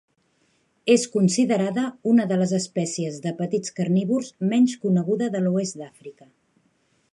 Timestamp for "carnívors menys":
3.81-4.75